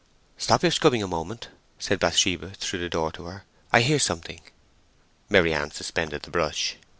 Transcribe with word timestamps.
"Stop 0.35 0.63
your 0.63 0.71
scrubbing 0.71 1.03
a 1.03 1.07
moment," 1.07 1.49
said 1.77 1.99
Bathsheba 1.99 2.53
through 2.55 2.79
the 2.79 2.89
door 2.89 3.11
to 3.11 3.25
her. 3.25 3.43
"I 3.71 3.81
hear 3.81 3.99
something." 3.99 4.41
Maryann 5.29 5.69
suspended 5.69 6.23
the 6.23 6.31
brush. 6.31 6.77